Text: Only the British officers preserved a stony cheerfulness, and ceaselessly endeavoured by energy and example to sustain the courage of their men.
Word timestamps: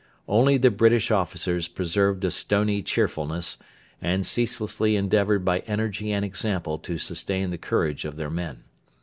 Only 0.27 0.57
the 0.57 0.71
British 0.71 1.11
officers 1.11 1.67
preserved 1.67 2.25
a 2.25 2.31
stony 2.31 2.81
cheerfulness, 2.81 3.57
and 4.01 4.25
ceaselessly 4.25 4.95
endeavoured 4.95 5.45
by 5.45 5.59
energy 5.67 6.11
and 6.11 6.25
example 6.25 6.79
to 6.79 6.97
sustain 6.97 7.51
the 7.51 7.59
courage 7.59 8.03
of 8.03 8.15
their 8.15 8.31
men. 8.31 8.63